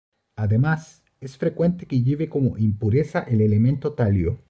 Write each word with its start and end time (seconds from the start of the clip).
Además, 0.35 1.03
es 1.19 1.37
frecuente 1.37 1.85
que 1.85 2.01
lleve 2.01 2.27
como 2.27 2.57
impureza 2.57 3.19
el 3.19 3.39
elemento 3.41 3.93
talio. 3.93 4.39